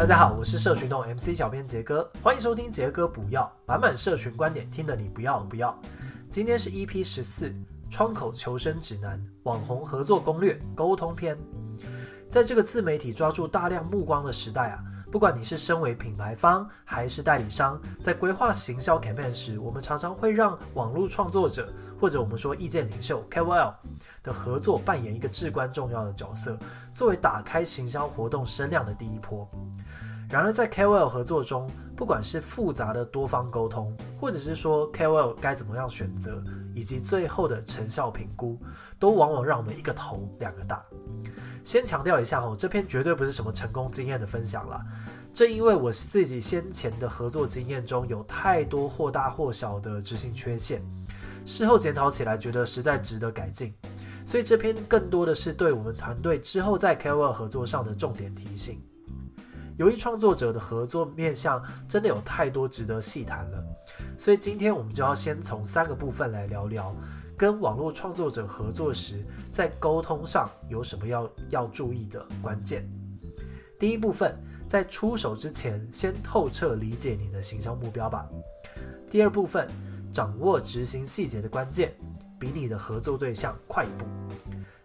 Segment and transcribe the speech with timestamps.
[0.00, 5.78] 大家好，我是社群洞 MC 小编杰哥，欢迎收听杰哥不要，满满社群观点，听得你不要不要。
[6.30, 7.52] 今天是 EP 十四，
[7.90, 11.36] 窗口求生指南，网红合作攻略，沟通篇。
[12.30, 14.78] 在这个自媒体抓住大量目光的时代啊，
[15.10, 23.74] 不管你是身为品牌方还是代理商，在规划行销 campaign 时，我们常常会让网络创作者或者我们说意见领袖 KOL
[24.22, 26.56] 的合作扮演一个至关重要的角色，
[26.94, 29.50] 作为打开行销活动声量的第一波。
[30.30, 36.40] 然而，在 KOL 合作中，不管是复杂的多方沟通，或者是说 KOL 该怎么样选择，
[36.72, 38.56] 以及最后的成效评估，
[38.96, 40.84] 都往往让我们一个头两个大。
[41.64, 44.80] 先强调一下哦，这篇绝对不是什么成功经验的分享啦。
[45.34, 50.80] 正因为我自己先前的合作经验中有太多或大或小的执行缺陷，
[51.44, 53.74] 事后检讨起来觉得实在值得改进，
[54.24, 58.80] 所以这篇更多的是对我们团队之后在 KOL 合作上的重点提醒。
[59.80, 63.64] 由于创作者的合作面向真的有太多值得细谈了，
[64.18, 66.94] 所以今天我们就要先从三个部分来聊聊，
[67.34, 72.86] 跟网络创作者合作时在沟通上有什么要要注意的关键。
[73.78, 74.36] 第一部分，
[74.68, 78.28] 在出手之前先透彻理解你的行销目标吧。
[79.10, 79.66] 第二部分，
[80.12, 81.94] 掌握执行细节的关键，
[82.38, 84.04] 比你的合作对象快一步。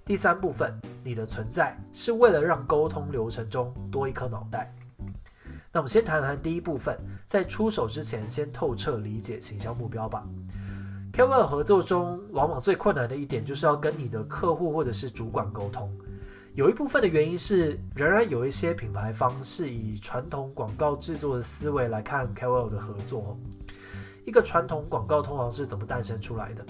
[0.06, 0.74] 第三部分，
[1.04, 4.74] 你的存在是为了让沟通流程中多一颗脑袋。
[5.76, 10.26] 那我们先谈谈第一部分，在出手之前，先透彻理解行销目标吧。
[11.12, 15.94] KOL 合作中，往往最困难的一点就是要跟你的客户或者是主管沟通。
[16.54, 23.38] 有一部分的原因是，仍然有一些品牌方是以传统广告制作的思维来看 KOL 的合作。
[24.24, 26.66] 一个传统广告通常是怎么诞生出来的？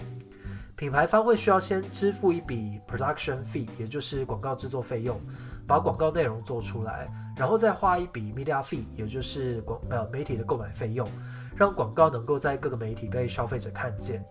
[0.75, 5.17] 品牌方会需要先支付一笔 production fee，也就是广告制作费用，
[5.65, 7.09] 把广告内容做出来。
[7.37, 11.07] 然后再花一笔 media fee，也就是广呃媒体的购买费用，
[11.55, 14.23] 让广告能够在各个媒体被消费者看见。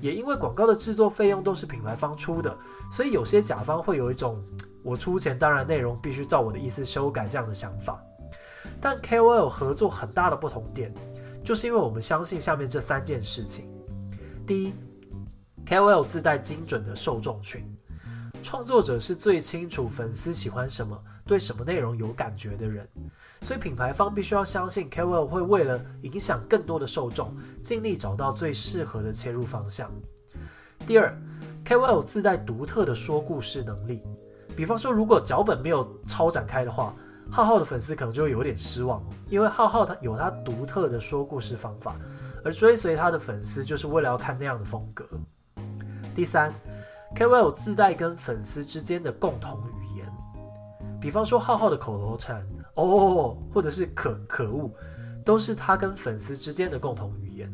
[0.00, 2.54] 也因为广告的制作费用都是品牌方出的，
[2.90, 4.42] 所以有些甲方会有一种
[4.82, 7.98] 我出钱，当然内容必须照我的意思修改这样的想法。
[8.80, 10.92] 但 KOL 合作很大的不同点，
[11.42, 13.68] 就是因为我们相信下面这三件事情：
[14.46, 14.74] 第一
[15.68, 17.62] ，KOL 自带精准的受众群。
[18.42, 20.96] 创作者是最清楚粉丝喜欢什么、
[21.26, 22.88] 对什么内容有感觉的人，
[23.42, 29.90] 所以品牌方必须要相信 KOL 会为了影响更多的受众，尽力找到最适合的切入方向。
[30.86, 31.14] 第二
[31.66, 34.02] ，KOL 自带独特的说故事能力，
[34.56, 36.94] 比方说如果脚本没有超展开的话，
[37.30, 41.96] 浩浩的粉丝可能就会有点失望，因为浩浩他有他独特的说故事方法，
[42.44, 45.04] 而追随他的粉丝就是为了要看那样的风格。
[46.18, 46.52] 第三。
[47.14, 50.06] KOL 自带跟粉丝之间的共同语言，
[51.00, 54.68] 比方说浩浩的口头禅“哦”或者是可“可恶”，
[55.24, 57.48] 都是他跟粉丝之间的共同语言。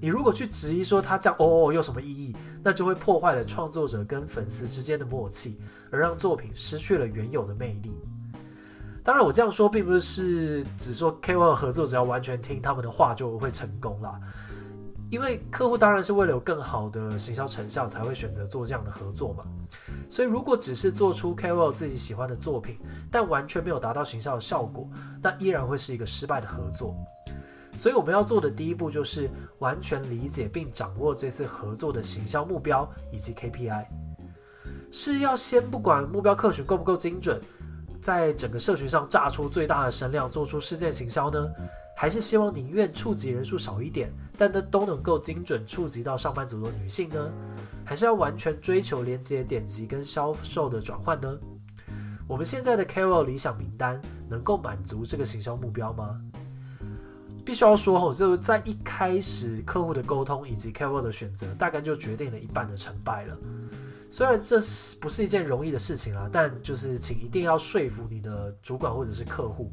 [0.00, 7.96] 你如果去质疑说他这样“哦”有什么意义，那就会破坏了创作者跟粉丝之间的默契，而让作品失去了原有的魅力。
[9.04, 14.18] 当然，我这样说并不是只说 KOL 合作只要完全听他们的话就会成功啦。
[15.10, 19.44] 因为客户当然是为了有更好的行销成效才会选择做这样的合作嘛，
[20.08, 22.78] 所以如果只是做出 KOL 自己喜欢的作品，
[23.10, 24.88] 但完全没有达到行销的效果，
[25.22, 26.94] 那依然会是一个失败的合作。
[27.74, 29.30] 所以我们要做的第一步就是
[29.60, 33.86] 完全理解并掌握这次合作的行销目标以及 KPI，
[34.90, 37.40] 是要先不管目标客群够不够精准，
[38.02, 41.48] 在整个社群上炸出最大的声量，做出事件行销呢？
[42.00, 47.28] 还是希望宁愿触及人数少一点，但都都能够精准触及到上班族的女性呢？
[47.84, 51.36] 还是要完全追求连接点击跟销售的转换呢？
[52.28, 56.20] 我们现在的 Carol 理想名单能够满足这个行销目标吗？
[57.44, 63.36] 必须要说吼，就是在一开始客户的沟通以及 Carol 的选择，大概就决定了一半的成败了。
[64.08, 69.68] 虽然这是不是一件容易的事情啊，但就是请一定要说服你的主管或者是客户。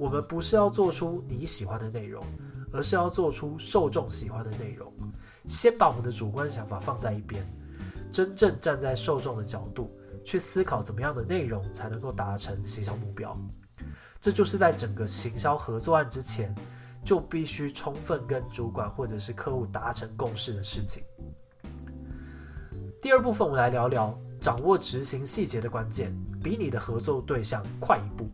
[0.00, 2.24] 我们不是要做出你喜欢的内容，
[2.72, 4.90] 而是要做出受众喜欢的内容。
[5.46, 7.46] 先把我们的主观想法放在一边，
[8.10, 9.94] 真正站在受众的角度
[10.24, 13.36] 去思考，怎么样的内容才能够达成行销目标。
[14.22, 16.54] 这就是在整个行销合作案之前，
[17.04, 21.02] 就必须充分跟主管或者是客户达成共识的事情。
[23.02, 26.10] 第二部分，我们来聊聊掌握执行细节的关键，
[26.42, 28.30] 比你的合作对象快一步。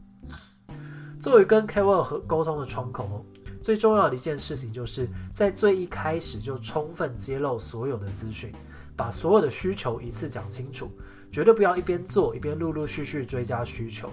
[1.27, 3.19] 作为跟 KOL 和沟通的窗口哦，
[3.61, 8.53] 最重要的一件事情就是在最一开始就充分揭露所有的资讯，
[8.95, 10.89] 把所有的需求一次讲清楚，
[11.33, 14.09] 绝对不要一边做一边陆陆续续追加需求。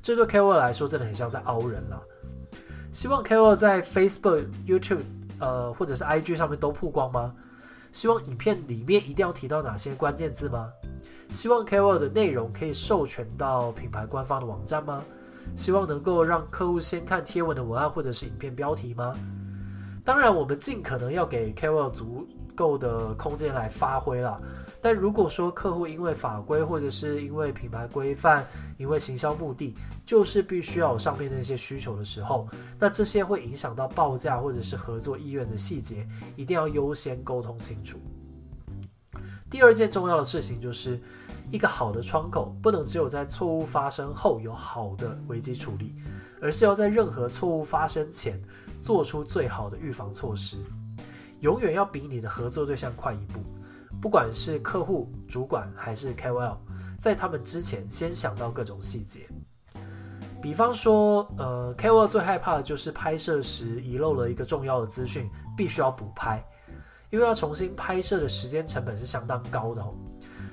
[0.00, 2.00] 这对 KOL 来说真的很像在凹人啦。
[2.92, 5.02] 希望 KOL 在 Facebook、YouTube，
[5.40, 7.34] 呃，或者是 IG 上面都曝光吗？
[7.92, 10.70] 希望影片里面一定要提到哪些关键字吗？
[11.30, 15.04] 希望 KOL 的内容可以授权到品牌官方的网站吗？
[15.56, 19.14] 希望能够让客户先看贴文的文案或者是影片标题吗？
[20.04, 24.40] 当然，我们尽可能要给 KOL 足够的空间来发挥啦。
[24.80, 28.46] 但如果说客户因为法规或者是因为品牌规范、
[28.78, 29.74] 因为行销目的，
[30.06, 32.48] 就是必须要有上面那些需求的时候，
[32.78, 36.06] 那这些会影响到报价或者是合作意愿的细节，
[36.36, 37.98] 一定要优先沟通清楚。
[39.50, 40.98] 第二件重要的事情就是，
[41.50, 45.96] 一个好的窗口不能只有在错误发生后有好的危机处理，
[46.40, 48.40] 而是要在任何错误发生前
[48.82, 50.58] 做出最好的预防措施，
[51.40, 53.40] 永远要比你的合作对象快一步。
[54.00, 56.56] 不管是客户、主管还是 KOL，
[57.00, 59.26] 在他们之前先想到各种细节。
[60.40, 66.44] 比方说，呃，KOL 最害怕的就是拍摄时遗漏了一个重要的资讯，必须要补拍，
[67.10, 69.94] 因为要重新拍摄的时间成本是相当高的哦。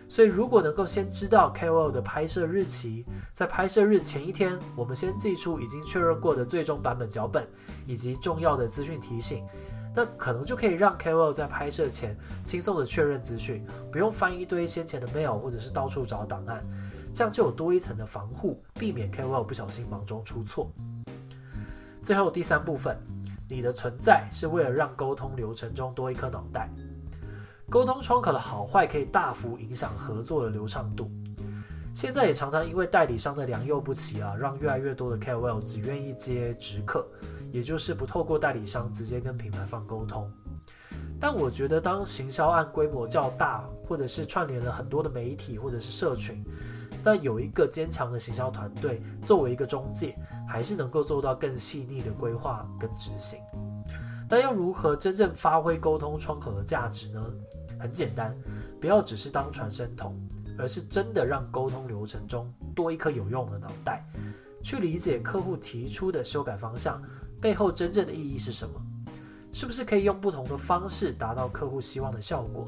[0.08, 7.48] 所以，如果能够先知道 KOL 的拍摄日期，在拍摄日前一天，我们先寄出已经确认过的最终版本脚本
[7.88, 9.46] 以及重要的资讯提醒。
[9.96, 16.62] 那可能就可以让 KOL 在拍摄前轻松的确认资讯，不用翻一堆先前的 mail 或者是到处找档案，
[17.14, 20.70] 这样就有多一层的防护，避免 KOL 不小心忙中出错。
[22.04, 22.98] 最后第三部分，
[23.50, 26.70] 你的存在是为了让沟通流程中多一颗脑袋。
[27.70, 31.10] 沟通窗口的好坏可以大幅影响合作的流畅度。
[31.94, 37.06] 现在也常常因为代理商的良莠不齐啊，让越来越多的 KOL 只愿意接直客。
[37.52, 40.30] 也就是不透过代理商直接跟品牌方沟通，
[41.22, 46.44] 但我觉得当行销案规模较大，或者是串联了很多的媒体或者是社群，
[47.02, 53.40] 但有一个坚强的行销团队作为一个中介，还是能够做到更细腻的规划跟执行。
[54.36, 57.26] 但要如何真正发挥沟通窗口的价值呢？
[57.80, 58.36] 很简单，
[58.82, 60.14] 不要只是当传声筒，
[60.58, 64.06] 而是真的让沟通流程中多一颗有用的脑袋，
[64.62, 67.02] 去理解客户提出的修改方向。
[67.40, 68.74] 背后真正的意义是什么？
[69.54, 72.68] 是不是可以用不同的方式达到客户希望的效果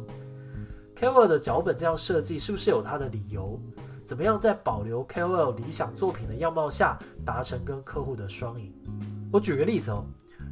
[0.96, 3.60] ？KOL 的脚本这样设计是不是有它的理由？
[4.06, 8.74] 怎么样在保留 KOL 理想作品的样貌下，达成跟客户的双赢？
[9.34, 10.06] 我举个例子哦，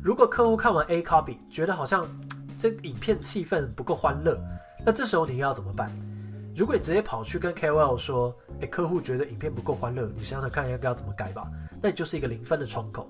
[0.06, 2.08] 如果客户看完 A copy 觉得好像
[2.56, 4.40] 这影片气氛不够欢乐，
[4.86, 5.90] 那这时候你要怎么办？
[6.56, 11.50] 如果你直接跑去跟 KOL 说，诶，客户觉得影片不够欢乐，你想想看应该要怎么改吧？
[11.82, 13.10] 那你就是一个零分的窗口。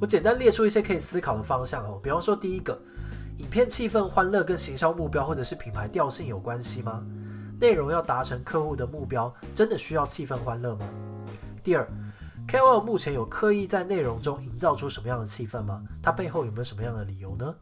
[0.00, 2.80] 我简单列出一些可以思考的方向哦，比方说，第一个，
[3.38, 7.04] 影片气氛欢乐跟行销目标或者是品牌调性有关系吗？
[7.60, 10.88] 内容要达成客户的目标，真的需要气氛欢乐吗？
[11.64, 11.84] 第二
[12.52, 15.82] ，KOL 目前有刻意在内容中营造出什么样的气氛吗？
[16.02, 17.54] 它背后有没有什么样的理由呢？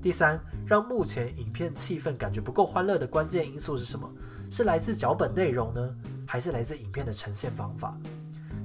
[0.00, 4.10] 第三，让目前影片气氛感觉不够欢乐的关键因素是什么？
[4.50, 5.94] 是来自脚本内容呢，
[6.26, 7.94] 还是来自影片的呈现方法？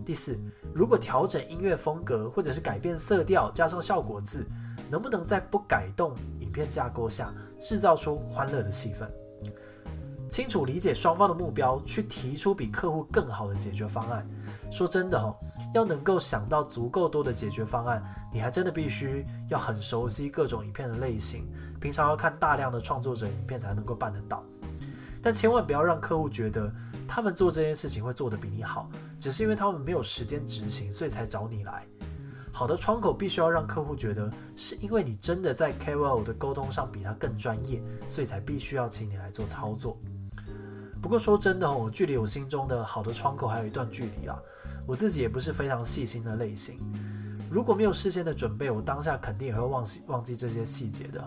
[0.06, 0.40] 第四，
[0.74, 4.48] 如果调整音乐风格，或者是改变色调，加上效果字，
[4.90, 9.06] 能不能在不改动影片架构下，制造出欢乐的气氛？
[10.30, 14.26] 清楚理解双方的目标，去提出比客户更好的解决方案。
[14.72, 15.36] 说真的哦，
[15.74, 21.48] 要能够想到足够多的解决方案，你还真的必须要很熟悉各种影片的类型，
[21.82, 24.44] 平常要看大量的创作者影片才能够办得到。
[25.22, 26.72] 但千万不要让客户觉得
[27.08, 28.88] 他们做这件事情会做得比你好，
[29.20, 31.84] 只是因为他们没有时间执行，所以才找你来。
[32.52, 39.98] 好的窗口必须要让客户觉得是因为你真的在 KOL 的沟通上比他更专业，所以才必须要请你来做操作。
[41.02, 44.40] 不过说真的，我距离我心中的好的窗口还有一段距离啦。
[44.86, 46.80] 我自己也不是非常细心的类型，
[47.50, 51.24] 如果没有事先的准备，我当下肯定也会忘记忘记这些细节的。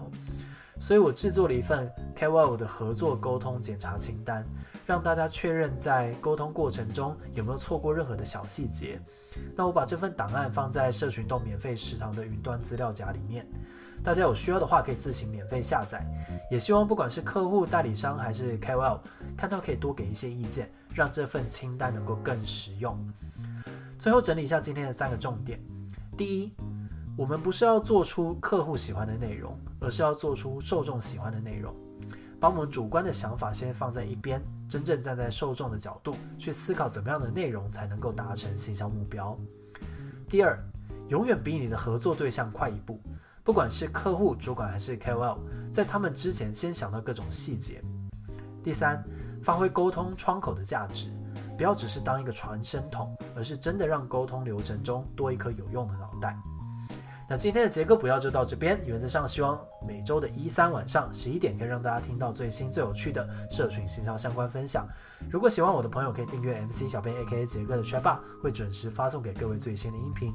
[0.80, 4.44] 所以我制作了一份 KOL 的合作沟通检查清单，
[4.84, 9.00] 让大家确认在沟通过程中有没有错过任何的小细节。
[9.54, 13.46] 那我把这份档案放在社群洞免费食堂的云端资料夹里面，
[14.02, 16.04] 大家有需要的话可以自行免费下载。
[16.50, 18.98] 也希望不管是客户、代理商还是 KOL，
[19.36, 22.98] 看到可以多给一些意见，让这份清单能够更实用。
[23.98, 25.58] 最后整理一下今天的三个重点：
[26.16, 26.52] 第一，
[27.16, 31.74] 我们不是要做出客户喜欢的内容，而是要做出受众喜欢的内容。
[32.40, 39.38] 把我们主观的想法先放在一边，真正站在受众的角度去思考怎么样的内容才能够达成行销目标。
[40.28, 40.58] 第二，
[41.08, 43.00] 永远比你的合作对象快一步，
[43.44, 45.38] 不管是客户、主管还是 KOL，
[45.72, 47.82] 在他们之前先想到各种细节。
[48.62, 49.02] 第三，
[49.42, 51.10] 发挥沟通窗口的价值。
[51.56, 56.36] 不要只是当一个传声筒，而是真的让沟通流程中多一颗有用的脑袋。
[57.28, 64.86] 那今天的杰哥不要就到这边，原则上希望每周的一三晚上十一点可以让大家听到最新最有趣的社群行销相关分享。
[65.30, 70.32] 如果喜欢我的朋友，可以订阅 MC 小编 AKA 杰哥的 Chatbar，会准时发送给各位最新的音频。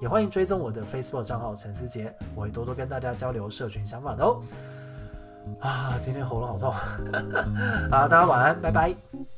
[0.00, 4.40] 也欢迎追踪我的 Facebook 账号陈思杰，我会多多跟大家交流社群想法的哦。
[5.60, 6.72] 啊，今天喉咙好痛，
[7.90, 9.37] 好，大家晚安，拜拜。